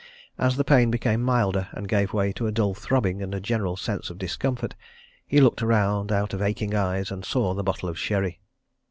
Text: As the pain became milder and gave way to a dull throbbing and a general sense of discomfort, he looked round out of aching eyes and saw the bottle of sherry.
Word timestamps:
As 0.39 0.55
the 0.57 0.63
pain 0.63 0.89
became 0.89 1.21
milder 1.21 1.67
and 1.73 1.87
gave 1.87 2.11
way 2.11 2.33
to 2.33 2.47
a 2.47 2.51
dull 2.51 2.73
throbbing 2.73 3.21
and 3.21 3.35
a 3.35 3.39
general 3.39 3.77
sense 3.77 4.09
of 4.09 4.17
discomfort, 4.17 4.73
he 5.27 5.39
looked 5.39 5.61
round 5.61 6.11
out 6.11 6.33
of 6.33 6.41
aching 6.41 6.73
eyes 6.73 7.11
and 7.11 7.23
saw 7.23 7.53
the 7.53 7.61
bottle 7.61 7.87
of 7.87 7.99
sherry. 7.99 8.39